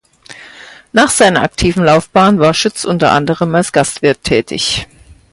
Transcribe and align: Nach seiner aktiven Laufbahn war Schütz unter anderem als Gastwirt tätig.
Nach 0.93 1.11
seiner 1.11 1.43
aktiven 1.43 1.85
Laufbahn 1.85 2.39
war 2.39 2.55
Schütz 2.55 2.85
unter 2.85 3.11
anderem 3.11 3.53
als 3.53 3.71
Gastwirt 3.71 4.23
tätig. 4.23 4.87